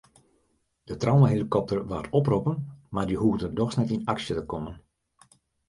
[0.83, 2.57] De traumahelikopter waard oproppen
[2.93, 4.75] mar dy hoegde dochs net yn aksje te kommen.